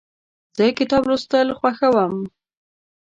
زه 0.57 0.63
کتاب 0.79 1.03
لوستل 1.09 1.47
خوښوم. 1.57 2.13